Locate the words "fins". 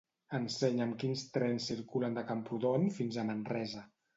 2.99-3.21